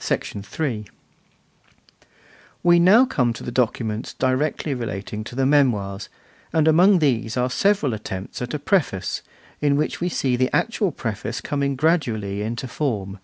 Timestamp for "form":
12.66-13.20